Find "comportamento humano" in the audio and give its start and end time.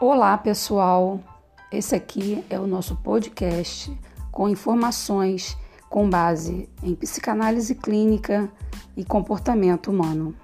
9.04-10.34